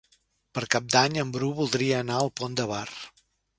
[0.57, 2.83] Per Cap d'Any en Bru voldria anar al Pont de Bar.